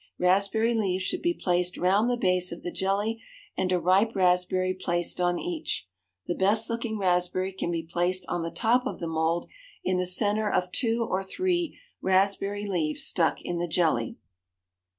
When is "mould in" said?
9.05-9.97